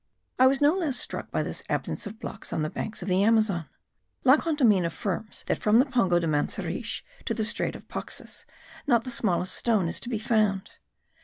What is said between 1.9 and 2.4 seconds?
of